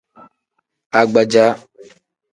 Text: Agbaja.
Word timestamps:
Agbaja. 0.99 1.45